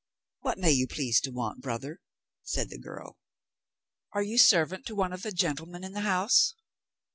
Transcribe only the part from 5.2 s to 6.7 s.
the gentlemen in the house?"